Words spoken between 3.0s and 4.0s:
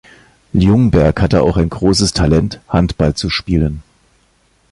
zu spielen.